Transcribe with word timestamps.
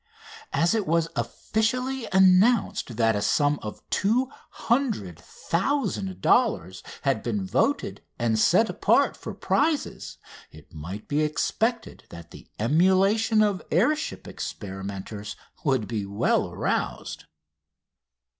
As 0.51 0.73
it 0.73 0.87
was 0.87 1.09
officially 1.15 2.07
announced 2.11 2.97
that 2.97 3.15
a 3.15 3.21
sum 3.21 3.59
of 3.61 3.87
200,000 3.91 6.19
dollars 6.21 6.81
had 7.03 7.21
been 7.21 7.45
voted 7.45 8.01
and 8.17 8.39
set 8.39 8.67
apart 8.67 9.15
for 9.15 9.35
prizes 9.35 10.17
it 10.51 10.73
might 10.73 11.07
be 11.07 11.21
expected 11.21 12.05
that 12.09 12.31
the 12.31 12.47
emulation 12.57 13.43
of 13.43 13.61
air 13.69 13.95
ship 13.95 14.27
experimenters 14.27 15.35
would 15.63 15.87
be 15.87 16.07
well 16.07 16.49
aroused. 16.49 17.25